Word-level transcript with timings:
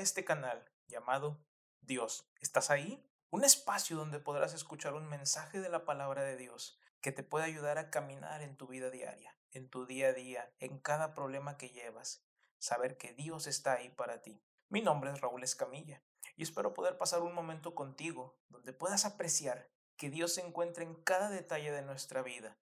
este 0.00 0.24
canal 0.24 0.64
llamado 0.86 1.44
Dios. 1.80 2.30
¿Estás 2.40 2.70
ahí? 2.70 3.04
Un 3.30 3.44
espacio 3.44 3.96
donde 3.96 4.20
podrás 4.20 4.54
escuchar 4.54 4.94
un 4.94 5.08
mensaje 5.08 5.60
de 5.60 5.68
la 5.68 5.84
palabra 5.84 6.22
de 6.22 6.36
Dios 6.36 6.78
que 7.00 7.12
te 7.12 7.22
puede 7.22 7.44
ayudar 7.44 7.78
a 7.78 7.90
caminar 7.90 8.42
en 8.42 8.56
tu 8.56 8.66
vida 8.66 8.90
diaria, 8.90 9.36
en 9.52 9.68
tu 9.68 9.86
día 9.86 10.08
a 10.08 10.12
día, 10.12 10.52
en 10.58 10.78
cada 10.78 11.14
problema 11.14 11.56
que 11.56 11.70
llevas. 11.70 12.24
Saber 12.58 12.96
que 12.96 13.12
Dios 13.12 13.46
está 13.46 13.74
ahí 13.74 13.90
para 13.90 14.22
ti. 14.22 14.42
Mi 14.68 14.82
nombre 14.82 15.10
es 15.10 15.20
Raúl 15.20 15.44
Escamilla 15.44 16.02
y 16.36 16.42
espero 16.42 16.74
poder 16.74 16.98
pasar 16.98 17.22
un 17.22 17.34
momento 17.34 17.74
contigo 17.74 18.38
donde 18.48 18.72
puedas 18.72 19.04
apreciar 19.04 19.70
que 19.96 20.10
Dios 20.10 20.34
se 20.34 20.40
encuentra 20.40 20.84
en 20.84 20.94
cada 20.94 21.30
detalle 21.30 21.72
de 21.72 21.82
nuestra 21.82 22.22
vida. 22.22 22.56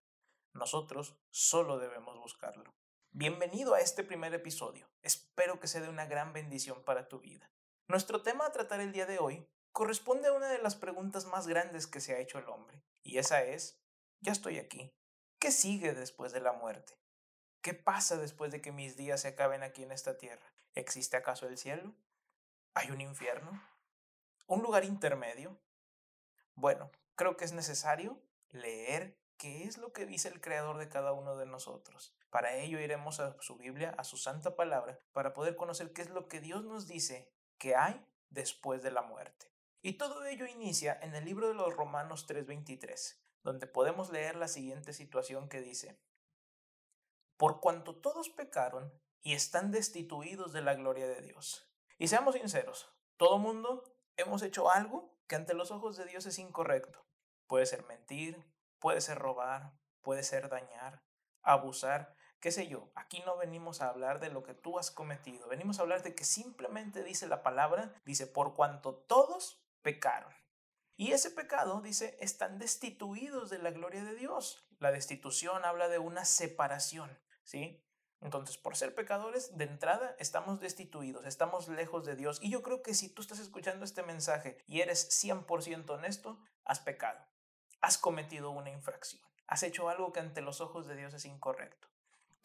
Nosotros 0.53 1.17
solo 1.31 1.79
debemos 1.79 2.19
buscarlo. 2.19 2.75
Bienvenido 3.19 3.73
a 3.73 3.81
este 3.81 4.05
primer 4.05 4.35
episodio. 4.35 4.87
Espero 5.01 5.59
que 5.59 5.69
sea 5.69 5.81
de 5.81 5.89
una 5.89 6.05
gran 6.05 6.35
bendición 6.35 6.85
para 6.85 7.09
tu 7.09 7.19
vida. 7.19 7.51
Nuestro 7.89 8.21
tema 8.21 8.45
a 8.45 8.53
tratar 8.53 8.83
el 8.83 8.93
día 8.93 9.07
de 9.07 9.19
hoy 9.19 9.49
corresponde 9.73 10.29
a 10.29 10.35
una 10.35 10.49
de 10.49 10.59
las 10.59 10.77
preguntas 10.77 11.25
más 11.25 11.47
grandes 11.47 11.87
que 11.87 12.03
se 12.03 12.13
ha 12.13 12.19
hecho 12.19 12.39
el 12.39 12.47
hombre, 12.51 12.83
y 13.03 13.17
esa 13.17 13.43
es, 13.43 13.81
ya 14.21 14.33
estoy 14.33 14.59
aquí, 14.59 14.95
¿qué 15.39 15.51
sigue 15.51 15.95
después 15.95 16.33
de 16.33 16.41
la 16.41 16.53
muerte? 16.53 16.99
¿Qué 17.63 17.73
pasa 17.73 18.19
después 18.19 18.53
de 18.53 18.61
que 18.61 18.71
mis 18.71 18.99
días 18.99 19.23
se 19.23 19.29
acaben 19.29 19.63
aquí 19.63 19.83
en 19.83 19.93
esta 19.93 20.19
tierra? 20.19 20.53
¿Existe 20.75 21.17
acaso 21.17 21.49
el 21.49 21.57
cielo? 21.57 21.95
¿Hay 22.75 22.91
un 22.91 23.01
infierno? 23.01 23.67
¿Un 24.47 24.61
lugar 24.61 24.85
intermedio? 24.85 25.59
Bueno, 26.55 26.91
creo 27.15 27.39
que 27.39 27.47
es 27.47 27.53
necesario 27.53 28.21
leer 28.51 29.19
qué 29.39 29.65
es 29.65 29.79
lo 29.79 29.95
que 29.95 30.05
dice 30.05 30.29
el 30.29 30.43
Creador 30.43 30.77
de 30.77 30.91
cada 30.91 31.15
uno 31.15 31.39
de 31.39 31.47
nosotros. 31.47 32.15
Para 32.31 32.55
ello 32.57 32.81
iremos 32.81 33.21
a 33.21 33.41
su 33.41 33.57
Biblia, 33.57 33.95
a 33.97 34.05
su 34.05 34.17
santa 34.17 34.57
palabra, 34.57 35.01
para 35.13 35.33
poder 35.33 35.57
conocer 35.57 35.93
qué 35.93 36.03
es 36.03 36.11
lo 36.11 36.29
que 36.29 36.41
Dios 36.41 36.65
nos 36.65 36.87
dice 36.87 37.33
que 37.59 37.75
hay 37.77 38.05
después 38.31 38.83
de 38.83 38.91
la 38.91 39.03
muerte. 39.03 39.53
Y 39.83 39.95
todo 39.95 40.25
ello 40.25 40.47
inicia 40.47 40.99
en 41.01 41.15
el 41.15 41.25
libro 41.25 41.49
de 41.49 41.55
los 41.55 41.75
Romanos 41.75 42.27
3:23, 42.27 43.23
donde 43.43 43.67
podemos 43.67 44.11
leer 44.11 44.37
la 44.37 44.49
siguiente 44.49 44.93
situación 44.93 45.49
que 45.49 45.61
dice, 45.61 46.01
Por 47.37 47.61
cuanto 47.61 47.97
todos 47.97 48.31
pecaron 48.31 48.93
y 49.23 49.35
están 49.35 49.71
destituidos 49.71 50.53
de 50.53 50.63
la 50.63 50.75
gloria 50.75 51.07
de 51.07 51.21
Dios. 51.21 51.71
Y 51.99 52.09
seamos 52.09 52.35
sinceros, 52.35 52.91
todo 53.17 53.39
mundo 53.39 53.85
hemos 54.17 54.43
hecho 54.43 54.71
algo 54.71 55.17
que 55.27 55.37
ante 55.37 55.55
los 55.55 55.71
ojos 55.71 55.97
de 55.97 56.07
Dios 56.07 56.27
es 56.27 56.39
incorrecto. 56.39 57.07
Puede 57.47 57.67
ser 57.67 57.85
mentir, 57.87 58.45
Puede 58.79 59.01
ser 59.01 59.19
robar, 59.19 59.73
puede 60.03 60.23
ser 60.23 60.49
dañar, 60.49 61.03
abusar, 61.43 62.15
qué 62.47 62.53
sé 62.53 62.69
yo. 62.69 62.93
Aquí 62.95 63.25
no 63.27 63.37
venimos 63.37 63.81
a 63.81 63.89
hablar 63.89 64.21
de 64.21 64.31
lo 64.31 64.45
que 64.45 64.55
tú 64.55 64.79
has 64.79 64.93
cometido, 64.93 65.49
venimos 65.49 65.81
a 65.81 65.83
hablar 65.83 66.05
de 66.05 66.15
que 66.15 66.23
simplemente 66.23 67.03
dice 67.03 67.27
la 67.27 67.43
palabra, 67.43 67.93
dice, 68.05 68.29
por 68.29 68.55
cuanto 68.55 68.95
todos 68.95 69.67
pecaron. 69.83 70.33
Y 70.97 71.11
ese 71.11 71.33
pecado, 71.33 71.81
dice, 71.81 72.17
están 72.21 72.61
destituidos 72.61 73.51
de 73.51 73.59
la 73.59 73.73
gloria 73.73 74.05
de 74.05 74.15
Dios. 74.15 74.65
La 74.79 74.93
destitución 74.93 75.65
habla 75.65 75.89
de 75.89 75.99
una 75.99 76.25
separación, 76.25 77.19
¿sí? 77.43 77.85
Entonces, 78.21 78.59
por 78.59 78.77
ser 78.77 78.95
pecadores, 78.95 79.59
de 79.59 79.65
entrada 79.65 80.15
estamos 80.21 80.61
destituidos, 80.61 81.27
estamos 81.27 81.67
lejos 81.67 82.05
de 82.05 82.15
Dios. 82.15 82.39
Y 82.41 82.51
yo 82.51 82.63
creo 82.63 82.81
que 82.81 82.95
si 82.95 83.09
tú 83.09 83.23
estás 83.23 83.41
escuchando 83.41 83.85
este 83.85 84.05
mensaje 84.05 84.57
y 84.69 84.83
eres 84.83 85.11
100% 85.21 85.91
honesto, 85.91 86.39
has 86.65 86.79
pecado 86.79 87.19
has 87.83 87.99
cometido 87.99 88.51
una 88.51 88.71
infracción, 88.71 89.23
has 89.47 89.63
hecho 89.63 89.89
algo 89.89 90.13
que 90.13 90.21
ante 90.21 90.41
los 90.41 90.61
ojos 90.61 90.87
de 90.87 90.97
Dios 90.97 91.15
es 91.15 91.25
incorrecto. 91.25 91.89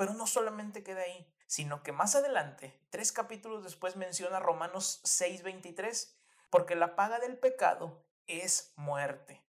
Pero 0.02 0.16
no 0.16 0.26
solamente 0.26 0.82
queda 0.82 1.02
ahí, 1.02 1.32
sino 1.46 1.84
que 1.84 1.92
más 1.92 2.16
adelante, 2.16 2.76
tres 2.90 3.12
capítulos 3.12 3.64
después 3.64 3.98
menciona 3.98 4.40
Romanos 4.40 5.00
6:23, 5.04 6.18
porque 6.50 6.76
la 6.76 6.96
paga 6.96 7.20
del 7.20 7.38
pecado 7.38 8.04
es 8.26 8.74
muerte. 8.78 9.46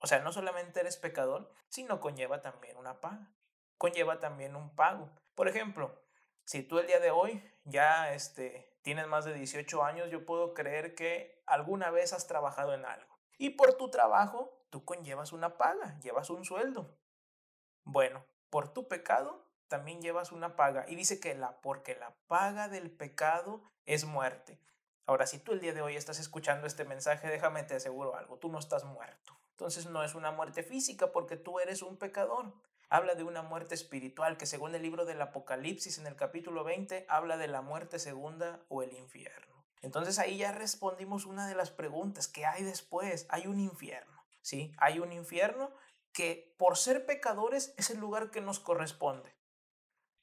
O 0.00 0.08
sea, 0.08 0.18
no 0.18 0.32
solamente 0.32 0.80
eres 0.80 0.96
pecador, 0.96 1.52
sino 1.68 2.00
conlleva 2.00 2.42
también 2.42 2.76
una 2.78 3.00
paga, 3.00 3.32
conlleva 3.78 4.18
también 4.18 4.56
un 4.56 4.74
pago. 4.74 5.08
Por 5.36 5.46
ejemplo, 5.46 6.02
si 6.42 6.64
tú 6.64 6.80
el 6.80 6.88
día 6.88 6.98
de 6.98 7.12
hoy 7.12 7.40
ya 7.62 8.12
este, 8.12 8.76
tienes 8.82 9.06
más 9.06 9.24
de 9.24 9.34
18 9.34 9.84
años, 9.84 10.10
yo 10.10 10.26
puedo 10.26 10.52
creer 10.52 10.96
que 10.96 11.44
alguna 11.46 11.92
vez 11.92 12.12
has 12.12 12.26
trabajado 12.26 12.74
en 12.74 12.84
algo. 12.86 13.20
Y 13.38 13.50
por 13.50 13.74
tu 13.74 13.88
trabajo 13.88 14.66
tú 14.68 14.84
conllevas 14.84 15.32
una 15.32 15.56
paga, 15.58 15.96
llevas 16.00 16.28
un 16.28 16.44
sueldo. 16.44 16.98
Bueno, 17.84 18.24
por 18.50 18.74
tu 18.74 18.88
pecado 18.88 19.51
también 19.72 20.02
llevas 20.02 20.32
una 20.32 20.54
paga. 20.54 20.84
Y 20.86 20.96
dice 20.96 21.18
que 21.18 21.34
la, 21.34 21.62
porque 21.62 21.94
la 21.94 22.14
paga 22.26 22.68
del 22.68 22.90
pecado 22.90 23.62
es 23.86 24.04
muerte. 24.04 24.60
Ahora, 25.06 25.26
si 25.26 25.38
tú 25.38 25.52
el 25.52 25.60
día 25.60 25.72
de 25.72 25.80
hoy 25.80 25.96
estás 25.96 26.18
escuchando 26.20 26.66
este 26.66 26.84
mensaje, 26.84 27.26
déjame 27.28 27.62
te 27.62 27.76
aseguro 27.76 28.14
algo, 28.14 28.36
tú 28.36 28.50
no 28.50 28.58
estás 28.58 28.84
muerto. 28.84 29.34
Entonces 29.52 29.86
no 29.86 30.04
es 30.04 30.14
una 30.14 30.30
muerte 30.30 30.62
física 30.62 31.10
porque 31.10 31.38
tú 31.38 31.58
eres 31.58 31.80
un 31.80 31.96
pecador. 31.96 32.52
Habla 32.90 33.14
de 33.14 33.22
una 33.22 33.40
muerte 33.40 33.74
espiritual 33.74 34.36
que 34.36 34.44
según 34.44 34.74
el 34.74 34.82
libro 34.82 35.06
del 35.06 35.22
Apocalipsis 35.22 35.96
en 35.96 36.06
el 36.06 36.16
capítulo 36.16 36.64
20 36.64 37.06
habla 37.08 37.38
de 37.38 37.48
la 37.48 37.62
muerte 37.62 37.98
segunda 37.98 38.60
o 38.68 38.82
el 38.82 38.92
infierno. 38.92 39.64
Entonces 39.80 40.18
ahí 40.18 40.36
ya 40.36 40.52
respondimos 40.52 41.24
una 41.24 41.48
de 41.48 41.54
las 41.54 41.70
preguntas, 41.70 42.28
¿qué 42.28 42.44
hay 42.44 42.62
después? 42.62 43.24
Hay 43.30 43.46
un 43.46 43.58
infierno. 43.58 44.22
¿sí? 44.42 44.74
Hay 44.76 44.98
un 44.98 45.12
infierno 45.12 45.70
que 46.12 46.54
por 46.58 46.76
ser 46.76 47.06
pecadores 47.06 47.72
es 47.78 47.88
el 47.88 47.98
lugar 47.98 48.30
que 48.30 48.42
nos 48.42 48.60
corresponde. 48.60 49.34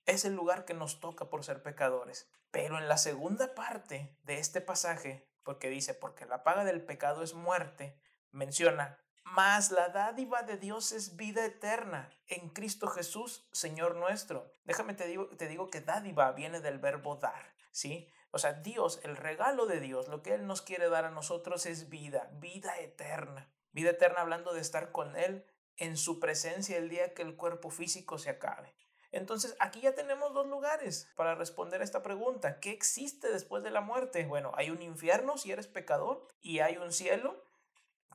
Es 0.10 0.26
el 0.26 0.34
lugar 0.34 0.66
que 0.66 0.74
nos 0.74 1.00
toca 1.00 1.30
por 1.30 1.44
ser 1.44 1.62
pecadores. 1.62 2.28
Pero 2.50 2.80
en 2.80 2.88
la 2.88 2.98
segunda 2.98 3.54
parte 3.54 4.18
de 4.24 4.40
este 4.40 4.60
pasaje, 4.60 5.30
porque 5.44 5.70
dice, 5.70 5.94
porque 5.94 6.26
la 6.26 6.44
paga 6.44 6.64
del 6.64 6.84
pecado 6.84 7.22
es 7.22 7.36
muerte, 7.36 7.96
menciona, 8.32 8.98
mas 9.24 9.70
la 9.70 9.90
dádiva 9.90 10.42
de 10.42 10.58
Dios 10.58 10.94
es 10.94 11.16
vida 11.16 11.46
eterna 11.46 12.10
en 12.26 12.50
Cristo 12.50 12.88
Jesús, 12.88 13.48
Señor 13.52 13.98
nuestro. 13.98 14.52
Déjame 14.66 14.96
te 14.96 15.06
digo, 15.06 15.28
te 15.38 15.48
digo 15.48 15.70
que 15.70 15.82
dádiva 15.82 16.32
viene 16.32 16.60
del 16.60 16.80
verbo 16.80 17.18
dar, 17.18 17.54
¿sí? 17.70 18.12
O 18.32 18.40
sea, 18.40 18.54
Dios, 18.54 19.02
el 19.04 19.16
regalo 19.16 19.68
de 19.68 19.80
Dios, 19.80 20.08
lo 20.08 20.24
que 20.24 20.34
Él 20.34 20.48
nos 20.48 20.64
quiere 20.64 20.90
dar 20.90 21.06
a 21.06 21.12
nosotros 21.12 21.68
es 21.68 21.88
vida, 21.88 22.32
vida 22.40 22.80
eterna. 22.80 23.48
Vida 23.74 23.92
eterna 23.92 24.22
hablando 24.22 24.56
de 24.56 24.62
estar 24.62 24.92
con 24.92 25.16
Él 25.16 25.46
en 25.78 25.98
su 25.98 26.20
presencia 26.20 26.78
el 26.78 26.90
día 26.90 27.14
que 27.14 27.22
el 27.22 27.36
cuerpo 27.36 27.70
físico 27.70 28.18
se 28.18 28.32
acabe. 28.32 28.74
Entonces, 29.12 29.56
aquí 29.60 29.82
ya 29.82 29.96
tenemos 29.96 30.34
dos 30.34 30.48
lugares 30.48 31.10
para 31.16 31.36
responder 31.36 31.82
a 31.82 31.84
esta 31.84 32.04
pregunta. 32.04 32.60
¿Qué 32.60 32.72
existe 32.72 33.32
después 33.32 33.64
de 33.64 33.72
la 33.72 33.82
muerte? 33.82 34.26
Bueno, 34.26 34.52
hay 34.56 34.70
un 34.70 34.82
infierno 34.82 35.38
si 35.38 35.52
eres 35.52 35.68
pecador 35.68 36.28
y 36.42 36.60
hay 36.60 36.78
un 36.78 36.92
cielo 36.92 37.44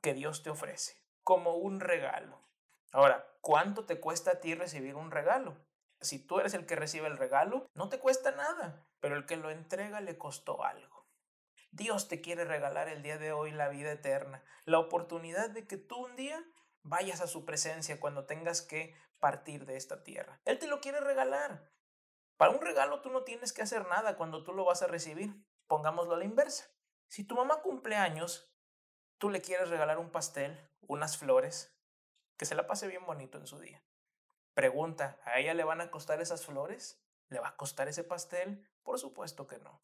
que 0.02 0.14
Dios 0.14 0.42
te 0.42 0.50
ofrece 0.50 0.96
como 1.24 1.56
un 1.56 1.80
regalo. 1.80 2.38
Ahora, 2.92 3.26
¿cuánto 3.40 3.86
te 3.86 3.98
cuesta 3.98 4.32
a 4.32 4.40
ti 4.40 4.54
recibir 4.54 4.94
un 4.94 5.10
regalo? 5.10 5.56
Si 6.00 6.18
tú 6.18 6.38
eres 6.38 6.54
el 6.54 6.66
que 6.66 6.76
recibe 6.76 7.08
el 7.08 7.16
regalo, 7.16 7.66
no 7.74 7.88
te 7.88 7.98
cuesta 7.98 8.30
nada, 8.30 8.86
pero 9.00 9.16
el 9.16 9.26
que 9.26 9.36
lo 9.36 9.50
entrega 9.50 10.00
le 10.00 10.18
costó 10.18 10.64
algo. 10.64 11.06
Dios 11.72 12.06
te 12.06 12.20
quiere 12.20 12.44
regalar 12.44 12.88
el 12.88 13.02
día 13.02 13.18
de 13.18 13.32
hoy 13.32 13.50
la 13.50 13.68
vida 13.68 13.90
eterna, 13.90 14.44
la 14.64 14.78
oportunidad 14.78 15.50
de 15.50 15.66
que 15.66 15.76
tú 15.76 15.96
un 15.96 16.14
día 16.14 16.44
vayas 16.82 17.20
a 17.20 17.26
su 17.26 17.44
presencia 17.44 17.98
cuando 17.98 18.26
tengas 18.26 18.62
que 18.62 18.94
partir 19.24 19.64
de 19.64 19.78
esta 19.78 20.04
tierra. 20.04 20.38
Él 20.44 20.58
te 20.58 20.66
lo 20.66 20.82
quiere 20.82 21.00
regalar. 21.00 21.72
Para 22.36 22.50
un 22.50 22.60
regalo 22.60 23.00
tú 23.00 23.08
no 23.08 23.24
tienes 23.24 23.54
que 23.54 23.62
hacer 23.62 23.88
nada 23.88 24.18
cuando 24.18 24.44
tú 24.44 24.52
lo 24.52 24.66
vas 24.66 24.82
a 24.82 24.86
recibir. 24.86 25.34
Pongámoslo 25.66 26.14
a 26.14 26.18
la 26.18 26.26
inversa. 26.26 26.66
Si 27.08 27.24
tu 27.24 27.34
mamá 27.34 27.62
cumple 27.62 27.96
años, 27.96 28.54
tú 29.16 29.30
le 29.30 29.40
quieres 29.40 29.70
regalar 29.70 29.96
un 29.96 30.10
pastel, 30.10 30.70
unas 30.82 31.16
flores, 31.16 31.74
que 32.36 32.44
se 32.44 32.54
la 32.54 32.66
pase 32.66 32.86
bien 32.86 33.06
bonito 33.06 33.38
en 33.38 33.46
su 33.46 33.58
día. 33.58 33.82
Pregunta, 34.52 35.18
¿a 35.24 35.38
ella 35.38 35.54
le 35.54 35.64
van 35.64 35.80
a 35.80 35.90
costar 35.90 36.20
esas 36.20 36.44
flores? 36.44 37.02
¿Le 37.30 37.40
va 37.40 37.48
a 37.48 37.56
costar 37.56 37.88
ese 37.88 38.04
pastel? 38.04 38.68
Por 38.82 38.98
supuesto 38.98 39.46
que 39.46 39.56
no 39.56 39.82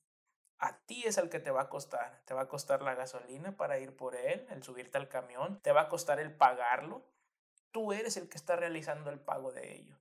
a 0.60 0.76
ti 0.84 1.04
es 1.06 1.16
el 1.16 1.30
que 1.30 1.40
te 1.40 1.50
va 1.50 1.62
a 1.62 1.68
costar. 1.68 2.20
Te 2.26 2.34
va 2.34 2.42
a 2.42 2.48
costar 2.48 2.82
la 2.82 2.94
gasolina 2.94 3.56
para 3.56 3.78
ir 3.78 3.96
por 3.96 4.14
él, 4.14 4.46
el 4.50 4.62
subirte 4.62 4.98
al 4.98 5.08
camión, 5.08 5.60
te 5.62 5.72
va 5.72 5.82
a 5.82 5.88
costar 5.88 6.20
el 6.20 6.36
pagarlo. 6.36 7.02
Tú 7.72 7.92
eres 7.92 8.16
el 8.16 8.28
que 8.28 8.36
está 8.36 8.56
realizando 8.56 9.10
el 9.10 9.20
pago 9.20 9.52
de 9.52 9.74
ello. 9.74 9.96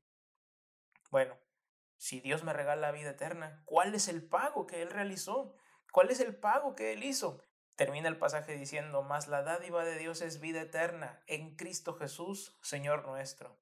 Bueno, 1.11 1.37
si 1.97 2.19
Dios 2.19 2.43
me 2.43 2.53
regala 2.53 2.81
la 2.87 2.91
vida 2.91 3.11
eterna, 3.11 3.61
¿cuál 3.65 3.93
es 3.93 4.07
el 4.07 4.23
pago 4.23 4.65
que 4.67 4.81
Él 4.81 4.89
realizó? 4.89 5.55
¿Cuál 5.91 6.11
es 6.11 6.19
el 6.19 6.35
pago 6.35 6.75
que 6.75 6.93
Él 6.93 7.03
hizo? 7.03 7.43
Termina 7.75 8.09
el 8.09 8.17
pasaje 8.17 8.55
diciendo, 8.55 9.03
más 9.03 9.27
la 9.27 9.41
dádiva 9.41 9.83
de 9.83 9.97
Dios 9.97 10.21
es 10.21 10.39
vida 10.39 10.61
eterna 10.61 11.23
en 11.27 11.55
Cristo 11.55 11.93
Jesús, 11.95 12.57
Señor 12.61 13.05
nuestro. 13.05 13.57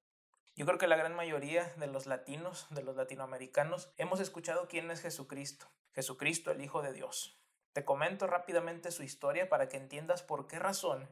Yo 0.55 0.65
creo 0.65 0.79
que 0.79 0.87
la 0.87 0.95
gran 0.95 1.15
mayoría 1.15 1.71
de 1.77 1.87
los 1.87 2.07
latinos, 2.07 2.65
de 2.71 2.81
los 2.81 2.95
latinoamericanos, 2.95 3.93
hemos 3.97 4.19
escuchado 4.19 4.67
quién 4.67 4.89
es 4.89 5.01
Jesucristo. 5.01 5.67
Jesucristo, 5.93 6.51
el 6.51 6.61
Hijo 6.63 6.81
de 6.81 6.93
Dios. 6.93 7.39
Te 7.73 7.85
comento 7.85 8.25
rápidamente 8.25 8.91
su 8.91 9.03
historia 9.03 9.49
para 9.49 9.69
que 9.69 9.77
entiendas 9.77 10.23
por 10.23 10.47
qué 10.47 10.57
razón 10.57 11.07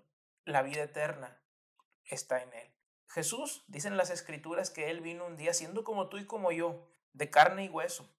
la 0.45 0.63
vida 0.63 0.81
eterna 0.81 1.39
está 2.05 2.41
en 2.41 2.53
Él. 2.53 2.74
Jesús, 3.07 3.63
dicen 3.67 3.97
las 3.97 4.09
escrituras 4.09 4.69
que 4.69 4.89
Él 4.89 5.01
vino 5.01 5.25
un 5.25 5.37
día 5.37 5.53
siendo 5.53 5.83
como 5.83 6.09
tú 6.09 6.17
y 6.17 6.25
como 6.25 6.51
yo, 6.51 6.85
de 7.13 7.29
carne 7.29 7.65
y 7.65 7.69
hueso, 7.69 8.09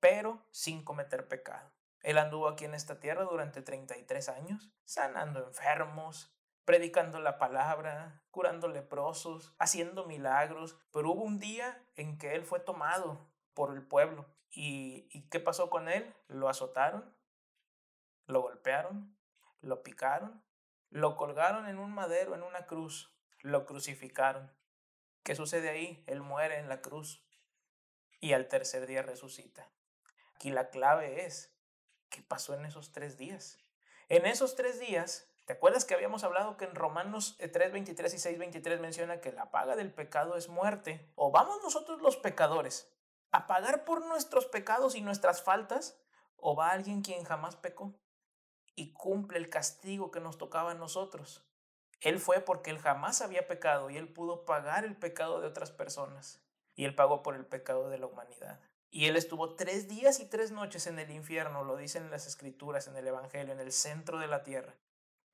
pero 0.00 0.46
sin 0.50 0.84
cometer 0.84 1.28
pecado. 1.28 1.72
Él 2.02 2.18
anduvo 2.18 2.48
aquí 2.48 2.64
en 2.64 2.74
esta 2.74 3.00
tierra 3.00 3.24
durante 3.24 3.62
33 3.62 4.28
años, 4.28 4.70
sanando 4.84 5.44
enfermos, 5.44 6.32
predicando 6.64 7.18
la 7.18 7.38
palabra, 7.38 8.22
curando 8.30 8.68
leprosos, 8.68 9.54
haciendo 9.58 10.04
milagros, 10.04 10.76
pero 10.92 11.10
hubo 11.10 11.22
un 11.22 11.38
día 11.38 11.82
en 11.96 12.18
que 12.18 12.34
Él 12.34 12.44
fue 12.44 12.60
tomado 12.60 13.28
por 13.54 13.74
el 13.74 13.82
pueblo. 13.82 14.26
¿Y, 14.50 15.08
¿Y 15.10 15.28
qué 15.28 15.40
pasó 15.40 15.70
con 15.70 15.88
Él? 15.88 16.14
Lo 16.28 16.48
azotaron, 16.48 17.14
lo 18.26 18.42
golpearon, 18.42 19.16
lo 19.60 19.82
picaron, 19.82 20.44
lo 20.90 21.16
colgaron 21.16 21.68
en 21.68 21.78
un 21.78 21.92
madero, 21.92 22.34
en 22.34 22.42
una 22.42 22.66
cruz, 22.66 23.17
lo 23.40 23.66
crucificaron. 23.66 24.52
¿Qué 25.22 25.34
sucede 25.34 25.68
ahí? 25.68 26.02
Él 26.06 26.22
muere 26.22 26.58
en 26.58 26.68
la 26.68 26.80
cruz 26.80 27.22
y 28.20 28.32
al 28.32 28.48
tercer 28.48 28.86
día 28.86 29.02
resucita. 29.02 29.70
Aquí 30.34 30.50
la 30.50 30.70
clave 30.70 31.24
es, 31.26 31.54
¿qué 32.08 32.22
pasó 32.22 32.54
en 32.54 32.64
esos 32.64 32.92
tres 32.92 33.18
días? 33.18 33.58
En 34.08 34.24
esos 34.26 34.54
tres 34.56 34.80
días, 34.80 35.28
¿te 35.46 35.52
acuerdas 35.52 35.84
que 35.84 35.94
habíamos 35.94 36.24
hablado 36.24 36.56
que 36.56 36.64
en 36.64 36.74
Romanos 36.74 37.36
3, 37.38 37.72
23 37.72 38.14
y 38.14 38.18
6, 38.18 38.38
23 38.38 38.80
menciona 38.80 39.20
que 39.20 39.32
la 39.32 39.50
paga 39.50 39.76
del 39.76 39.92
pecado 39.92 40.36
es 40.36 40.48
muerte? 40.48 41.12
¿O 41.14 41.30
vamos 41.30 41.62
nosotros 41.62 42.00
los 42.00 42.16
pecadores 42.16 42.90
a 43.30 43.46
pagar 43.46 43.84
por 43.84 44.04
nuestros 44.06 44.46
pecados 44.46 44.94
y 44.94 45.00
nuestras 45.00 45.42
faltas? 45.42 46.00
¿O 46.36 46.54
va 46.54 46.70
alguien 46.70 47.02
quien 47.02 47.24
jamás 47.24 47.56
pecó 47.56 47.94
y 48.74 48.92
cumple 48.92 49.38
el 49.38 49.50
castigo 49.50 50.10
que 50.10 50.20
nos 50.20 50.38
tocaba 50.38 50.70
a 50.70 50.74
nosotros? 50.74 51.47
Él 52.00 52.20
fue 52.20 52.40
porque 52.40 52.70
él 52.70 52.78
jamás 52.78 53.20
había 53.22 53.48
pecado 53.48 53.90
y 53.90 53.96
él 53.96 54.08
pudo 54.08 54.44
pagar 54.44 54.84
el 54.84 54.96
pecado 54.96 55.40
de 55.40 55.48
otras 55.48 55.70
personas. 55.70 56.40
Y 56.76 56.84
él 56.84 56.94
pagó 56.94 57.22
por 57.22 57.34
el 57.34 57.44
pecado 57.44 57.90
de 57.90 57.98
la 57.98 58.06
humanidad. 58.06 58.60
Y 58.90 59.06
él 59.06 59.16
estuvo 59.16 59.54
tres 59.54 59.88
días 59.88 60.20
y 60.20 60.26
tres 60.26 60.50
noches 60.50 60.86
en 60.86 60.98
el 60.98 61.10
infierno, 61.10 61.64
lo 61.64 61.76
dicen 61.76 62.10
las 62.10 62.26
escrituras, 62.26 62.86
en 62.86 62.96
el 62.96 63.06
Evangelio, 63.06 63.52
en 63.52 63.60
el 63.60 63.72
centro 63.72 64.18
de 64.18 64.28
la 64.28 64.44
tierra, 64.44 64.74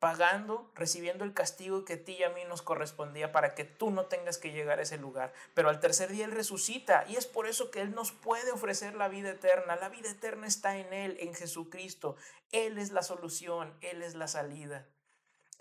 pagando, 0.01 0.73
recibiendo 0.75 1.23
el 1.23 1.35
castigo 1.35 1.85
que 1.85 1.93
a 1.93 2.05
ti 2.05 2.17
y 2.19 2.25
a 2.25 2.31
mí 2.31 2.41
nos 2.49 2.63
correspondía 2.63 3.31
para 3.31 3.55
que 3.55 3.65
tú 3.65 3.91
no 3.91 4.07
tengas 4.07 4.39
que 4.39 4.51
llegar 4.51 4.81
a 4.81 4.83
ese 4.83 4.99
lugar. 4.99 5.33
Pero 5.55 5.69
al 5.69 5.79
tercer 5.79 6.11
día 6.11 6.25
Él 6.25 6.33
resucita 6.33 7.05
y 7.09 7.15
es 7.15 7.27
por 7.27 7.47
eso 7.47 7.71
que 7.71 7.81
Él 7.81 7.95
nos 7.95 8.11
puede 8.11 8.51
ofrecer 8.51 8.97
la 8.97 9.09
vida 9.09 9.31
eterna. 9.31 9.77
La 9.77 9.89
vida 9.89 10.11
eterna 10.11 10.49
está 10.49 10.77
en 10.77 10.93
Él, 10.93 11.17
en 11.21 11.33
Jesucristo. 11.35 12.17
Él 12.51 12.79
es 12.79 12.91
la 12.91 13.03
solución, 13.03 13.73
Él 13.83 14.03
es 14.03 14.17
la 14.17 14.27
salida. 14.27 14.89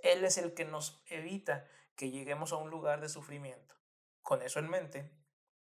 Él 0.04 0.26
es 0.26 0.38
el 0.38 0.54
que 0.54 0.66
nos 0.66 1.02
evita 1.08 1.66
que 1.96 2.12
lleguemos 2.12 2.52
a 2.52 2.58
un 2.58 2.70
lugar 2.70 3.00
de 3.00 3.08
sufrimiento. 3.08 3.76
Con 4.22 4.42
eso 4.42 4.60
en 4.60 4.70
mente, 4.70 5.10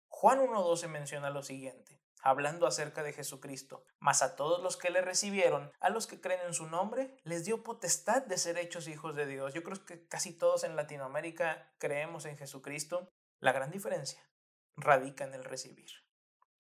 Juan 0.09 0.41
1.12 0.41 0.89
menciona 0.89 1.31
lo 1.31 1.45
siguiente, 1.45 2.03
hablando 2.21 2.67
acerca 2.67 3.05
de 3.05 3.13
Jesucristo. 3.13 3.85
Mas 4.01 4.21
a 4.21 4.35
todos 4.35 4.61
los 4.61 4.77
que 4.77 4.91
le 4.91 5.01
recibieron, 5.01 5.71
a 5.79 5.91
los 5.91 6.09
que 6.09 6.21
creen 6.21 6.41
en 6.45 6.55
su 6.55 6.67
nombre, 6.67 7.17
les 7.23 7.45
dio 7.45 7.63
potestad 7.63 8.23
de 8.23 8.37
ser 8.37 8.59
hechos 8.59 8.89
hijos 8.89 9.15
de 9.15 9.27
Dios. 9.27 9.55
Yo 9.55 9.63
creo 9.63 9.85
que 9.85 10.09
casi 10.09 10.37
todos 10.37 10.65
en 10.65 10.75
Latinoamérica 10.75 11.73
creemos 11.79 12.25
en 12.25 12.37
Jesucristo. 12.37 13.09
La 13.39 13.53
gran 13.53 13.71
diferencia 13.71 14.29
radica 14.77 15.23
en 15.23 15.35
el 15.35 15.45
recibir. 15.45 15.91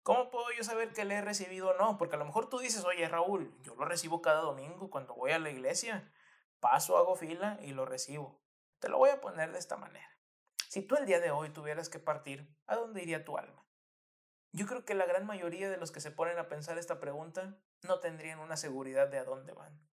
¿Cómo 0.05 0.31
puedo 0.31 0.47
yo 0.57 0.63
saber 0.63 0.93
que 0.93 1.05
le 1.05 1.15
he 1.15 1.21
recibido 1.21 1.71
o 1.71 1.75
no? 1.75 1.99
Porque 1.99 2.15
a 2.15 2.19
lo 2.19 2.25
mejor 2.25 2.49
tú 2.49 2.61
dices, 2.61 2.85
oye 2.85 3.09
Raúl, 3.09 3.57
yo 3.63 3.75
lo 3.75 3.85
recibo 3.85 4.23
cada 4.23 4.41
domingo 4.41 4.89
cuando 4.91 5.15
voy 5.15 5.33
a 5.33 5.39
la 5.41 5.51
iglesia 5.51 6.13
paso, 6.63 6.97
hago 6.97 7.17
fila 7.17 7.59
y 7.61 7.73
lo 7.73 7.85
recibo. 7.85 8.41
Te 8.79 8.89
lo 8.89 8.97
voy 8.97 9.11
a 9.11 9.21
poner 9.21 9.53
de 9.53 9.59
esta 9.59 9.77
manera. 9.77 10.09
Si 10.69 10.81
tú 10.81 10.97
el 10.97 11.05
día 11.05 11.21
de 11.21 11.33
hoy 11.33 11.51
tuvieras 11.51 11.91
que 11.91 11.99
partir, 11.99 12.49
¿a 12.67 12.77
dónde 12.77 13.03
iría 13.03 13.25
tu 13.25 13.37
alma? 13.37 13.67
Yo 14.53 14.67
creo 14.67 14.85
que 14.85 14.95
la 14.95 15.05
gran 15.05 15.27
mayoría 15.27 15.69
de 15.69 15.77
los 15.77 15.91
que 15.91 16.01
se 16.01 16.13
ponen 16.13 16.39
a 16.39 16.49
pensar 16.49 16.79
esta 16.79 17.01
pregunta 17.01 17.59
no 17.83 17.99
tendrían 17.99 18.39
una 18.39 18.57
seguridad 18.57 19.09
de 19.09 19.19
a 19.19 19.25
dónde 19.25 19.53
van. 19.53 19.87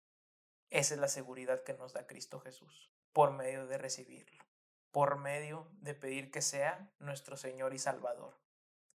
Esa 0.69 0.95
es 0.95 1.01
la 1.01 1.09
seguridad 1.09 1.65
que 1.65 1.73
nos 1.73 1.95
da 1.95 2.07
Cristo 2.07 2.39
Jesús, 2.41 2.93
por 3.13 3.33
medio 3.33 3.67
de 3.67 3.79
recibirlo, 3.79 4.45
por 4.91 5.17
medio 5.17 5.71
de 5.81 5.95
pedir 5.95 6.31
que 6.31 6.43
sea 6.43 6.93
nuestro 6.99 7.39
Señor 7.39 7.73
y 7.73 7.79
Salvador. 7.79 8.39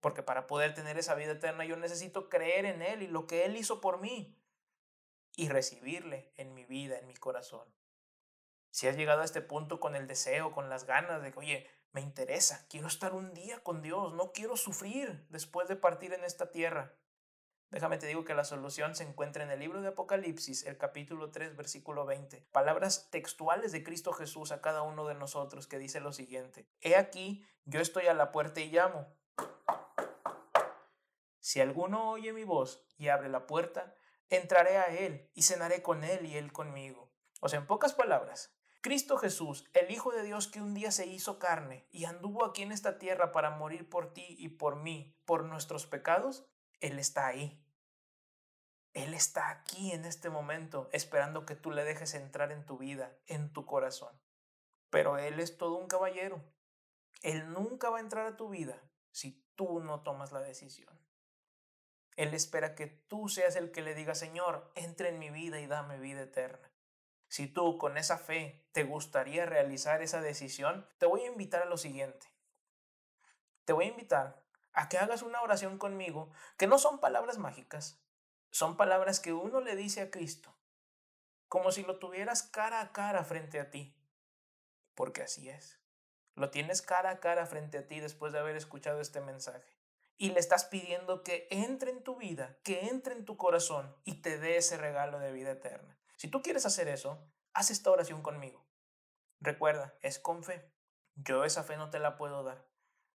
Porque 0.01 0.23
para 0.23 0.47
poder 0.47 0.73
tener 0.73 0.97
esa 0.97 1.13
vida 1.13 1.33
eterna 1.33 1.65
yo 1.65 1.75
necesito 1.75 2.29
creer 2.29 2.65
en 2.65 2.81
Él 2.81 3.03
y 3.03 3.07
lo 3.07 3.27
que 3.27 3.45
Él 3.45 3.57
hizo 3.57 3.79
por 3.79 3.99
mí 3.99 4.38
y 5.39 5.47
recibirle 5.47 6.33
en 6.35 6.53
mi 6.53 6.65
vida, 6.65 6.99
en 6.99 7.07
mi 7.07 7.15
corazón. 7.15 7.65
Si 8.71 8.89
has 8.89 8.97
llegado 8.97 9.21
a 9.21 9.25
este 9.25 9.41
punto 9.41 9.79
con 9.79 9.95
el 9.95 10.05
deseo, 10.05 10.51
con 10.51 10.69
las 10.69 10.83
ganas 10.83 11.21
de 11.21 11.31
que, 11.31 11.39
oye, 11.39 11.67
me 11.93 12.01
interesa, 12.01 12.67
quiero 12.69 12.87
estar 12.87 13.13
un 13.13 13.33
día 13.33 13.63
con 13.63 13.81
Dios, 13.81 14.13
no 14.13 14.33
quiero 14.33 14.57
sufrir 14.57 15.25
después 15.29 15.69
de 15.69 15.77
partir 15.77 16.11
en 16.11 16.25
esta 16.25 16.51
tierra. 16.51 16.93
Déjame 17.69 17.97
te 17.97 18.07
digo 18.07 18.25
que 18.25 18.33
la 18.33 18.43
solución 18.43 18.95
se 18.95 19.05
encuentra 19.05 19.41
en 19.41 19.49
el 19.49 19.61
libro 19.61 19.81
de 19.81 19.87
Apocalipsis, 19.87 20.65
el 20.65 20.77
capítulo 20.77 21.31
3, 21.31 21.55
versículo 21.55 22.05
20. 22.05 22.41
Palabras 22.51 23.09
textuales 23.09 23.71
de 23.71 23.81
Cristo 23.81 24.11
Jesús 24.11 24.51
a 24.51 24.59
cada 24.59 24.81
uno 24.81 25.07
de 25.07 25.15
nosotros 25.15 25.67
que 25.67 25.79
dice 25.79 26.01
lo 26.01 26.11
siguiente. 26.11 26.67
He 26.81 26.97
aquí, 26.97 27.47
yo 27.63 27.79
estoy 27.79 28.07
a 28.07 28.13
la 28.13 28.33
puerta 28.33 28.59
y 28.59 28.71
llamo. 28.71 29.07
Si 31.39 31.61
alguno 31.61 32.11
oye 32.11 32.33
mi 32.33 32.43
voz 32.43 32.85
y 32.97 33.07
abre 33.07 33.29
la 33.29 33.47
puerta, 33.47 33.95
entraré 34.29 34.77
a 34.77 34.85
Él 34.85 35.29
y 35.33 35.43
cenaré 35.43 35.81
con 35.81 36.03
Él 36.03 36.25
y 36.25 36.37
Él 36.37 36.51
conmigo. 36.51 37.11
O 37.41 37.49
sea, 37.49 37.59
en 37.59 37.67
pocas 37.67 37.93
palabras, 37.93 38.53
Cristo 38.81 39.17
Jesús, 39.17 39.65
el 39.73 39.91
Hijo 39.91 40.11
de 40.11 40.23
Dios 40.23 40.47
que 40.47 40.61
un 40.61 40.73
día 40.73 40.91
se 40.91 41.05
hizo 41.05 41.39
carne 41.39 41.85
y 41.91 42.05
anduvo 42.05 42.45
aquí 42.45 42.61
en 42.61 42.71
esta 42.71 42.97
tierra 42.97 43.31
para 43.31 43.49
morir 43.49 43.89
por 43.89 44.13
ti 44.13 44.35
y 44.39 44.49
por 44.49 44.77
mí, 44.77 45.15
por 45.25 45.43
nuestros 45.43 45.85
pecados, 45.85 46.45
Él 46.79 46.99
está 46.99 47.27
ahí. 47.27 47.61
Él 48.93 49.13
está 49.13 49.49
aquí 49.49 49.91
en 49.91 50.05
este 50.05 50.29
momento, 50.29 50.89
esperando 50.91 51.45
que 51.45 51.55
tú 51.55 51.71
le 51.71 51.83
dejes 51.83 52.13
entrar 52.13 52.51
en 52.51 52.65
tu 52.65 52.77
vida, 52.77 53.15
en 53.27 53.51
tu 53.53 53.65
corazón. 53.65 54.19
Pero 54.89 55.17
Él 55.17 55.39
es 55.39 55.57
todo 55.57 55.75
un 55.75 55.87
caballero. 55.87 56.43
Él 57.21 57.51
nunca 57.51 57.89
va 57.89 57.97
a 57.97 58.01
entrar 58.01 58.25
a 58.25 58.37
tu 58.37 58.49
vida 58.49 58.81
si 59.11 59.45
tú 59.55 59.79
no 59.81 60.01
tomas 60.01 60.31
la 60.31 60.39
decisión. 60.39 60.98
Él 62.19 62.33
espera 62.33 62.75
que 62.75 62.87
tú 62.87 63.29
seas 63.29 63.55
el 63.55 63.71
que 63.71 63.81
le 63.81 63.95
diga, 63.95 64.13
Señor, 64.13 64.69
entre 64.75 65.07
en 65.07 65.19
mi 65.19 65.29
vida 65.29 65.61
y 65.61 65.67
dame 65.67 65.97
vida 65.97 66.23
eterna. 66.23 66.69
Si 67.29 67.47
tú 67.47 67.77
con 67.77 67.97
esa 67.97 68.17
fe 68.17 68.67
te 68.73 68.83
gustaría 68.83 69.45
realizar 69.45 70.01
esa 70.01 70.19
decisión, 70.19 70.85
te 70.97 71.05
voy 71.05 71.21
a 71.21 71.27
invitar 71.27 71.61
a 71.61 71.65
lo 71.65 71.77
siguiente. 71.77 72.27
Te 73.63 73.71
voy 73.71 73.85
a 73.85 73.91
invitar 73.91 74.43
a 74.73 74.89
que 74.89 74.97
hagas 74.97 75.21
una 75.21 75.41
oración 75.41 75.77
conmigo, 75.77 76.29
que 76.57 76.67
no 76.67 76.77
son 76.77 76.99
palabras 76.99 77.37
mágicas, 77.37 78.03
son 78.51 78.75
palabras 78.75 79.21
que 79.21 79.31
uno 79.31 79.61
le 79.61 79.77
dice 79.77 80.01
a 80.01 80.11
Cristo, 80.11 80.53
como 81.47 81.71
si 81.71 81.83
lo 81.83 81.99
tuvieras 81.99 82.43
cara 82.43 82.81
a 82.81 82.91
cara 82.91 83.23
frente 83.23 83.61
a 83.61 83.71
ti, 83.71 83.95
porque 84.93 85.21
así 85.21 85.47
es. 85.47 85.79
Lo 86.35 86.49
tienes 86.49 86.81
cara 86.81 87.11
a 87.11 87.19
cara 87.21 87.45
frente 87.45 87.77
a 87.77 87.87
ti 87.87 88.01
después 88.01 88.33
de 88.33 88.39
haber 88.39 88.57
escuchado 88.57 88.99
este 88.99 89.21
mensaje 89.21 89.78
y 90.21 90.31
le 90.31 90.39
estás 90.41 90.65
pidiendo 90.65 91.23
que 91.23 91.47
entre 91.49 91.91
en 91.91 92.03
tu 92.03 92.17
vida, 92.17 92.59
que 92.63 92.87
entre 92.87 93.15
en 93.15 93.23
tu 93.23 93.37
corazón 93.37 93.95
y 94.03 94.21
te 94.21 94.37
dé 94.37 94.57
ese 94.57 94.77
regalo 94.77 95.17
de 95.17 95.31
vida 95.31 95.51
eterna. 95.51 95.97
Si 96.17 96.27
tú 96.27 96.41
quieres 96.41 96.65
hacer 96.65 96.89
eso, 96.89 97.25
haz 97.53 97.71
esta 97.71 97.89
oración 97.89 98.21
conmigo. 98.21 98.67
Recuerda, 99.39 99.97
es 100.01 100.19
con 100.19 100.43
fe. 100.43 100.69
Yo 101.15 101.45
esa 101.45 101.63
fe 101.63 101.77
no 101.77 101.89
te 101.89 101.99
la 101.99 102.17
puedo 102.17 102.43
dar. 102.43 102.67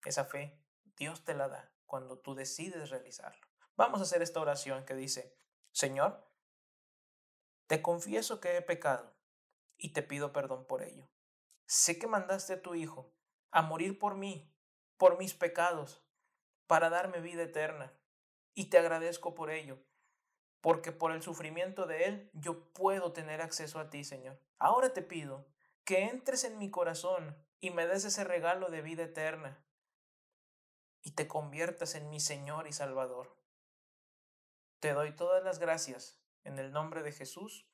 Esa 0.05 0.25
fe 0.25 0.62
Dios 0.96 1.25
te 1.25 1.34
la 1.34 1.50
da 1.50 1.74
cuando 1.88 2.20
tú 2.20 2.36
decides 2.36 2.91
realizarlo. 2.91 3.48
Vamos 3.75 4.00
a 4.00 4.03
hacer 4.03 4.22
esta 4.22 4.39
oración 4.39 4.86
que 4.86 4.93
dice, 4.93 5.36
Señor, 5.72 6.24
te 7.65 7.81
confieso 7.81 8.39
que 8.39 8.58
he 8.58 8.62
pecado 8.62 9.15
y 9.75 9.93
te 9.93 10.03
pido 10.03 10.31
perdón 10.34 10.67
por 10.67 10.84
ello. 10.84 11.10
Sé 11.65 11.98
que 11.98 12.05
mandaste 12.05 12.53
a 12.53 12.62
tu 12.62 12.75
Hijo 12.75 13.12
a 13.50 13.63
morir 13.63 13.98
por 13.98 14.13
mí, 14.13 14.53
por 14.98 15.17
mis 15.17 15.34
pecados, 15.34 16.05
para 16.71 16.89
darme 16.89 17.19
vida 17.19 17.43
eterna. 17.43 17.91
Y 18.53 18.69
te 18.69 18.77
agradezco 18.77 19.35
por 19.35 19.51
ello, 19.51 19.83
porque 20.61 20.93
por 20.93 21.11
el 21.11 21.21
sufrimiento 21.21 21.85
de 21.85 22.05
Él 22.05 22.31
yo 22.31 22.71
puedo 22.71 23.11
tener 23.11 23.41
acceso 23.41 23.77
a 23.77 23.89
ti, 23.89 24.05
Señor. 24.05 24.39
Ahora 24.57 24.93
te 24.93 25.01
pido 25.01 25.45
que 25.83 26.05
entres 26.05 26.45
en 26.45 26.57
mi 26.57 26.71
corazón 26.71 27.35
y 27.59 27.71
me 27.71 27.85
des 27.87 28.05
ese 28.05 28.23
regalo 28.23 28.69
de 28.69 28.81
vida 28.81 29.03
eterna 29.03 29.61
y 31.01 31.11
te 31.11 31.27
conviertas 31.27 31.93
en 31.95 32.09
mi 32.09 32.21
Señor 32.21 32.67
y 32.67 32.71
Salvador. 32.71 33.35
Te 34.79 34.93
doy 34.93 35.13
todas 35.13 35.43
las 35.43 35.59
gracias 35.59 36.23
en 36.45 36.57
el 36.57 36.71
nombre 36.71 37.03
de 37.03 37.11
Jesús. 37.11 37.67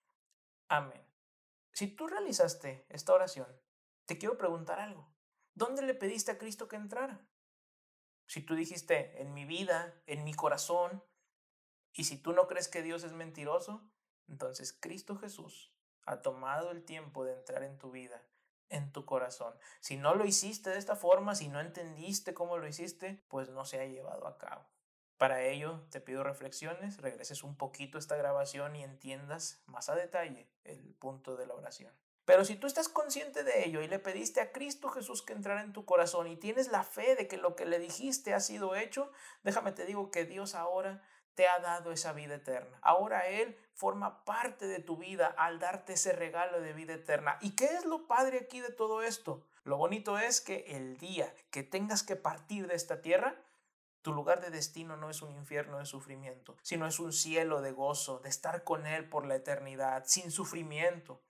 Amén. 0.70 1.06
Si 1.72 1.86
tú 1.86 2.08
realizaste 2.08 2.88
esta 2.90 3.14
oración, 3.14 3.62
te 4.08 4.18
quiero 4.18 4.40
preguntar 4.40 4.80
algo. 4.80 5.08
¿Dónde 5.54 5.84
le 5.84 5.94
pediste 5.94 6.32
a 6.32 6.40
Cristo 6.40 6.68
que 6.68 6.78
entrara? 6.78 7.22
Si 8.28 8.42
tú 8.42 8.56
dijiste 8.56 9.22
en 9.22 9.34
mi 9.34 9.46
vida, 9.46 9.96
en 10.06 10.24
mi 10.24 10.34
corazón, 10.34 11.04
y 11.94 12.04
si 12.04 12.18
tú 12.18 12.34
no 12.34 12.48
crees 12.48 12.68
que 12.68 12.84
Dios 12.84 13.04
es 13.04 13.14
mentiroso, 13.14 13.82
entonces 14.28 14.78
Cristo 14.80 15.18
Jesús 15.18 15.74
ha 16.06 16.22
tomado 16.22 16.72
el 16.72 16.84
tiempo 16.84 17.26
de 17.26 17.34
entrar 17.34 17.64
en 17.64 17.78
tu 17.78 17.90
vida, 17.90 18.22
en 18.70 18.92
tu 18.92 19.06
corazón. 19.06 19.56
Si 19.80 19.98
no 19.98 20.14
lo 20.14 20.26
hiciste 20.26 20.70
de 20.70 20.78
esta 20.78 20.96
forma, 20.96 21.36
si 21.36 21.48
no 21.48 21.60
entendiste 21.60 22.34
cómo 22.34 22.58
lo 22.58 22.68
hiciste, 22.68 23.24
pues 23.30 23.50
no 23.50 23.66
se 23.66 23.80
ha 23.80 23.86
llevado 23.86 24.28
a 24.28 24.38
cabo. 24.38 24.66
Para 25.18 25.42
ello 25.42 25.82
te 25.90 26.00
pido 26.00 26.24
reflexiones, 26.24 27.02
regreses 27.02 27.44
un 27.44 27.58
poquito 27.58 27.98
a 27.98 28.00
esta 28.00 28.18
grabación 28.18 28.76
y 28.76 28.84
entiendas 28.84 29.64
más 29.66 29.90
a 29.90 29.96
detalle 29.96 30.48
el 30.64 30.94
punto 30.96 31.36
de 31.38 31.48
la 31.48 31.56
oración. 31.56 31.94
Pero 32.28 32.44
si 32.44 32.58
tú 32.58 32.68
estás 32.68 32.90
consciente 32.90 33.46
de 33.46 33.66
ello 33.66 33.82
y 33.82 33.88
le 33.88 34.00
pediste 34.00 34.42
a 34.42 34.52
Cristo 34.52 34.90
Jesús 34.90 35.22
que 35.22 35.32
entrara 35.32 35.62
en 35.62 35.72
tu 35.72 35.86
corazón 35.86 36.28
y 36.28 36.36
tienes 36.36 36.68
la 36.68 36.84
fe 36.84 37.16
de 37.16 37.26
que 37.26 37.38
lo 37.38 37.56
que 37.56 37.66
le 37.66 37.80
dijiste 37.80 38.34
ha 38.34 38.42
sido 38.42 38.76
hecho, 38.76 39.10
déjame 39.44 39.72
te 39.72 39.86
digo 39.86 40.12
que 40.12 40.26
Dios 40.26 40.54
ahora 40.54 41.02
te 41.36 41.48
ha 41.48 41.60
dado 41.60 41.94
esa 41.94 42.12
vida 42.12 42.36
eterna. 42.36 42.80
Ahora 42.82 43.28
Él 43.28 43.58
forma 43.72 44.26
parte 44.26 44.68
de 44.68 44.80
tu 44.80 44.98
vida 44.98 45.28
al 45.38 45.60
darte 45.60 45.94
ese 45.94 46.12
regalo 46.12 46.60
de 46.60 46.74
vida 46.74 46.96
eterna. 46.96 47.38
¿Y 47.40 47.52
qué 47.52 47.68
es 47.68 47.86
lo 47.86 48.08
padre 48.08 48.40
aquí 48.40 48.60
de 48.60 48.74
todo 48.74 49.04
esto? 49.04 49.42
Lo 49.64 49.78
bonito 49.78 50.18
es 50.18 50.42
que 50.42 50.66
el 50.76 50.98
día 50.98 51.34
que 51.50 51.64
tengas 51.64 52.04
que 52.04 52.18
partir 52.18 52.68
de 52.68 52.76
esta 52.76 53.02
tierra, 53.02 53.42
tu 54.02 54.12
lugar 54.12 54.42
de 54.42 54.50
destino 54.50 54.98
no 54.98 55.10
es 55.10 55.22
un 55.22 55.32
infierno 55.32 55.80
de 55.80 55.86
sufrimiento, 55.86 56.58
sino 56.62 56.88
es 56.88 57.00
un 57.00 57.14
cielo 57.14 57.62
de 57.62 57.72
gozo, 57.72 58.20
de 58.20 58.28
estar 58.28 58.66
con 58.66 58.86
Él 58.86 59.08
por 59.08 59.26
la 59.26 59.36
eternidad, 59.36 60.04
sin 60.08 60.30
sufrimiento. 60.30 61.22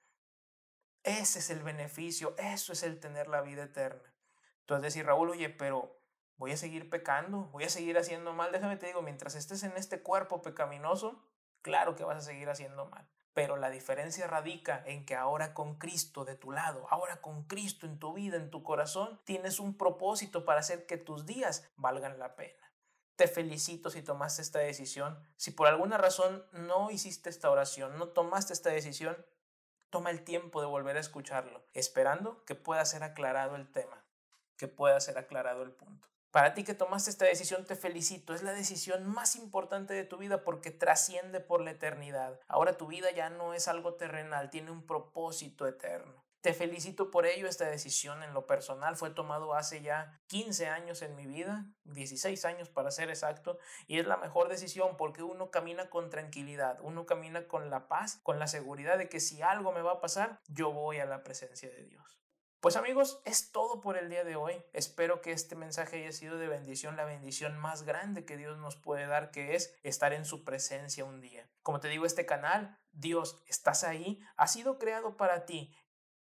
Ese 1.08 1.40
es 1.40 1.50
el 1.50 1.64
beneficio, 1.64 2.36
eso 2.38 2.74
es 2.74 2.84
el 2.84 3.00
tener 3.00 3.30
la 3.30 3.40
vida 3.40 3.64
eterna. 3.64 4.14
Entonces 4.60 4.94
decir, 4.94 5.06
Raúl, 5.06 5.30
oye, 5.30 5.48
pero 5.48 5.98
voy 6.36 6.52
a 6.52 6.58
seguir 6.58 6.90
pecando, 6.90 7.46
voy 7.54 7.64
a 7.64 7.70
seguir 7.70 7.98
haciendo 7.98 8.34
mal. 8.34 8.52
Déjame 8.52 8.76
te 8.76 8.88
digo, 8.88 9.02
mientras 9.02 9.36
estés 9.36 9.64
en 9.64 9.72
este 9.78 10.02
cuerpo 10.02 10.42
pecaminoso, 10.42 11.24
claro 11.62 11.96
que 11.96 12.04
vas 12.04 12.18
a 12.18 12.28
seguir 12.28 12.50
haciendo 12.50 12.88
mal. 12.88 13.08
Pero 13.34 13.56
la 13.56 13.70
diferencia 13.70 14.28
radica 14.28 14.84
en 14.86 15.06
que 15.06 15.16
ahora 15.16 15.54
con 15.54 15.76
Cristo 15.76 16.26
de 16.26 16.36
tu 16.36 16.52
lado, 16.52 16.86
ahora 16.90 17.22
con 17.22 17.46
Cristo 17.46 17.86
en 17.86 18.00
tu 18.00 18.12
vida, 18.12 18.36
en 18.36 18.50
tu 18.50 18.62
corazón, 18.62 19.22
tienes 19.24 19.62
un 19.62 19.78
propósito 19.78 20.44
para 20.44 20.60
hacer 20.60 20.88
que 20.88 20.98
tus 20.98 21.26
días 21.26 21.70
valgan 21.78 22.20
la 22.20 22.36
pena. 22.36 22.74
Te 23.16 23.30
felicito 23.30 23.90
si 23.92 24.02
tomaste 24.02 24.42
esta 24.42 24.60
decisión. 24.60 25.18
Si 25.38 25.52
por 25.52 25.68
alguna 25.68 25.98
razón 25.98 26.46
no 26.52 26.92
hiciste 26.92 27.30
esta 27.30 27.50
oración, 27.50 27.98
no 27.98 28.10
tomaste 28.10 28.52
esta 28.52 28.72
decisión, 28.72 29.16
Toma 29.90 30.10
el 30.12 30.24
tiempo 30.24 30.62
de 30.62 30.68
volver 30.68 30.98
a 30.98 31.00
escucharlo, 31.00 31.64
esperando 31.74 32.44
que 32.46 32.56
pueda 32.56 32.84
ser 32.86 33.04
aclarado 33.04 33.56
el 33.56 33.72
tema, 33.72 34.04
que 34.58 34.68
pueda 34.68 35.00
ser 35.00 35.18
aclarado 35.18 35.64
el 35.64 35.72
punto. 35.72 36.08
Para 36.32 36.54
ti 36.54 36.64
que 36.64 36.74
tomaste 36.74 37.10
esta 37.10 37.26
decisión 37.26 37.66
te 37.66 37.76
felicito, 37.76 38.34
es 38.34 38.44
la 38.44 38.52
decisión 38.52 39.08
más 39.08 39.36
importante 39.36 39.94
de 39.94 40.04
tu 40.04 40.18
vida 40.18 40.44
porque 40.44 40.72
trasciende 40.72 41.40
por 41.40 41.62
la 41.62 41.72
eternidad. 41.72 42.40
Ahora 42.48 42.78
tu 42.78 42.88
vida 42.88 43.10
ya 43.12 43.30
no 43.30 43.54
es 43.54 43.68
algo 43.68 43.96
terrenal, 43.96 44.50
tiene 44.50 44.72
un 44.72 44.86
propósito 44.86 45.66
eterno. 45.68 46.27
Te 46.42 46.54
felicito 46.54 47.10
por 47.10 47.26
ello, 47.26 47.48
esta 47.48 47.66
decisión 47.66 48.22
en 48.22 48.34
lo 48.34 48.46
personal 48.46 48.96
fue 48.96 49.10
tomado 49.10 49.56
hace 49.56 49.82
ya 49.82 50.22
15 50.28 50.68
años 50.68 51.02
en 51.02 51.16
mi 51.16 51.26
vida, 51.26 51.66
16 51.86 52.46
años 52.46 52.70
para 52.70 52.92
ser 52.92 53.10
exacto, 53.10 53.58
y 53.88 54.00
es 54.00 54.06
la 54.06 54.18
mejor 54.18 54.48
decisión 54.48 54.98
porque 54.98 55.24
uno 55.24 55.50
camina 55.50 55.90
con 55.90 56.10
tranquilidad, 56.10 56.80
uno 56.82 57.06
camina 57.06 57.48
con 57.48 57.70
la 57.70 57.88
paz, 57.88 58.20
con 58.22 58.40
la 58.40 58.48
seguridad 58.48 58.98
de 58.98 59.10
que 59.10 59.20
si 59.20 59.42
algo 59.42 59.72
me 59.72 59.82
va 59.82 59.94
a 59.94 60.02
pasar, 60.02 60.40
yo 60.48 60.72
voy 60.72 60.98
a 60.98 61.06
la 61.06 61.24
presencia 61.24 61.70
de 61.70 61.84
Dios. 61.84 62.18
Pues 62.60 62.76
amigos, 62.76 63.22
es 63.24 63.52
todo 63.52 63.82
por 63.82 63.98
el 63.98 64.10
día 64.10 64.24
de 64.24 64.36
hoy. 64.36 64.64
Espero 64.74 65.22
que 65.22 65.32
este 65.32 65.56
mensaje 65.56 65.98
haya 65.98 66.12
sido 66.12 66.40
de 66.40 66.48
bendición, 66.48 66.98
la 66.98 67.06
bendición 67.06 67.56
más 67.58 67.84
grande 67.84 68.26
que 68.26 68.36
Dios 68.36 68.58
nos 68.58 68.76
puede 68.76 69.06
dar, 69.06 69.30
que 69.30 69.54
es 69.54 69.76
estar 69.84 70.12
en 70.12 70.26
su 70.26 70.44
presencia 70.44 71.06
un 71.06 71.22
día. 71.22 71.48
Como 71.62 71.80
te 71.80 71.88
digo, 71.88 72.06
este 72.06 72.26
canal, 72.26 72.80
Dios, 72.92 73.44
estás 73.46 73.84
ahí, 73.84 74.20
ha 74.38 74.48
sido 74.48 74.80
creado 74.80 75.18
para 75.18 75.46
ti 75.46 75.78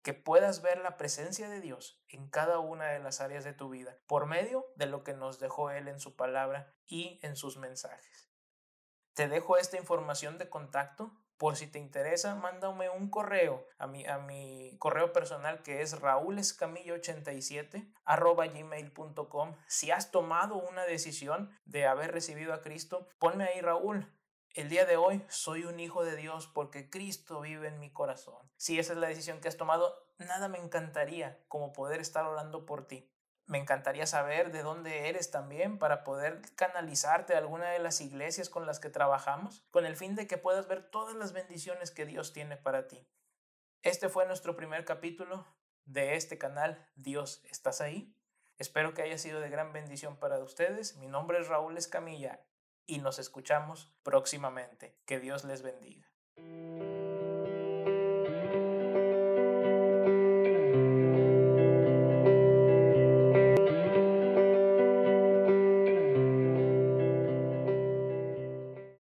que 0.07 0.13
puedas 0.13 0.61
ver 0.61 0.77
la 0.77 0.95
presencia 0.95 1.49
de 1.49 1.59
Dios 1.59 2.01
en 2.07 2.29
cada 2.29 2.59
una 2.59 2.85
de 2.85 2.99
las 2.99 3.19
áreas 3.19 3.43
de 3.43 3.51
tu 3.51 3.67
vida 3.67 3.97
por 4.07 4.25
medio 4.25 4.65
de 4.77 4.85
lo 4.85 5.03
que 5.03 5.13
nos 5.13 5.37
dejó 5.37 5.69
Él 5.69 5.89
en 5.89 5.99
su 5.99 6.15
palabra 6.15 6.73
y 6.85 7.19
en 7.23 7.35
sus 7.35 7.57
mensajes. 7.57 8.31
Te 9.15 9.27
dejo 9.27 9.57
esta 9.57 9.75
información 9.75 10.37
de 10.37 10.49
contacto. 10.49 11.11
Por 11.35 11.57
si 11.57 11.67
te 11.67 11.77
interesa, 11.77 12.35
mándame 12.35 12.89
un 12.89 13.09
correo 13.09 13.67
a 13.77 13.87
mi, 13.87 14.07
a 14.07 14.17
mi 14.17 14.77
correo 14.79 15.11
personal 15.11 15.61
que 15.61 15.81
es 15.81 15.99
raulescamillo87 15.99 17.93
arroba 18.05 18.47
gmail.com. 18.47 19.57
Si 19.67 19.91
has 19.91 20.09
tomado 20.09 20.55
una 20.55 20.85
decisión 20.85 21.51
de 21.65 21.85
haber 21.85 22.13
recibido 22.13 22.53
a 22.53 22.61
Cristo, 22.61 23.09
ponme 23.19 23.43
ahí 23.43 23.59
Raúl 23.59 24.09
el 24.57 24.69
día 24.69 24.85
de 24.85 24.97
hoy 24.97 25.23
soy 25.29 25.65
un 25.65 25.79
hijo 25.79 26.03
de 26.03 26.15
Dios 26.15 26.47
porque 26.47 26.89
Cristo 26.89 27.41
vive 27.41 27.67
en 27.67 27.79
mi 27.79 27.91
corazón. 27.91 28.49
Si 28.57 28.79
esa 28.79 28.93
es 28.93 28.97
la 28.97 29.07
decisión 29.07 29.39
que 29.39 29.47
has 29.47 29.55
tomado, 29.55 30.09
nada 30.17 30.47
me 30.47 30.57
encantaría 30.57 31.39
como 31.47 31.73
poder 31.73 32.01
estar 32.01 32.25
orando 32.25 32.65
por 32.65 32.87
ti. 32.87 33.07
Me 33.45 33.59
encantaría 33.59 34.07
saber 34.07 34.51
de 34.51 34.63
dónde 34.63 35.09
eres 35.09 35.29
también 35.29 35.77
para 35.77 36.03
poder 36.03 36.41
canalizarte 36.55 37.35
a 37.35 37.37
alguna 37.37 37.69
de 37.69 37.77
las 37.77 38.01
iglesias 38.01 38.49
con 38.49 38.65
las 38.65 38.79
que 38.79 38.89
trabajamos, 38.89 39.63
con 39.69 39.85
el 39.85 39.95
fin 39.95 40.15
de 40.15 40.25
que 40.25 40.39
puedas 40.39 40.67
ver 40.67 40.89
todas 40.89 41.15
las 41.15 41.33
bendiciones 41.33 41.91
que 41.91 42.07
Dios 42.07 42.33
tiene 42.33 42.57
para 42.57 42.87
ti. 42.87 43.07
Este 43.83 44.09
fue 44.09 44.25
nuestro 44.25 44.55
primer 44.55 44.85
capítulo 44.85 45.45
de 45.85 46.15
este 46.15 46.39
canal 46.39 46.83
Dios, 46.95 47.43
¿estás 47.45 47.79
ahí? 47.79 48.11
Espero 48.57 48.95
que 48.95 49.03
haya 49.03 49.19
sido 49.19 49.39
de 49.39 49.51
gran 49.51 49.71
bendición 49.71 50.17
para 50.17 50.39
ustedes. 50.39 50.97
Mi 50.97 51.05
nombre 51.05 51.39
es 51.39 51.47
Raúl 51.47 51.77
Escamilla 51.77 52.41
y 52.87 52.99
nos 52.99 53.19
escuchamos 53.19 53.91
próximamente. 54.01 54.97
Que 55.05 55.19
Dios 55.19 55.43
les 55.43 55.61
bendiga. 55.61 56.07